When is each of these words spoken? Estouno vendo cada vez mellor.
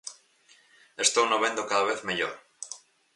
Estouno 1.05 1.41
vendo 1.43 1.69
cada 1.69 1.87
vez 1.89 1.99
mellor. 2.07 2.33